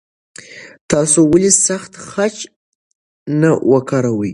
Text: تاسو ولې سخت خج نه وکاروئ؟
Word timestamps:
تاسو 0.91 1.19
ولې 1.31 1.51
سخت 1.67 1.91
خج 2.09 2.35
نه 3.41 3.51
وکاروئ؟ 3.71 4.29